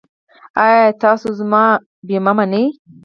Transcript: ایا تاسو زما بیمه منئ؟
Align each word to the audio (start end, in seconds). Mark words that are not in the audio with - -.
ایا 0.63 0.81
تاسو 1.01 1.27
زما 1.39 1.63
بیمه 2.07 2.33
منئ؟ 2.37 2.65